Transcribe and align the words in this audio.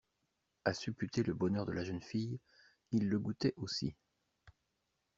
A 0.65 0.73
supputer 0.73 1.21
le 1.21 1.35
bonheur 1.35 1.67
de 1.67 1.73
la 1.73 1.83
jeune 1.83 2.01
fille, 2.01 2.39
il 2.89 3.07
le 3.07 3.19
goûtait 3.19 3.53
aussi. 3.57 3.93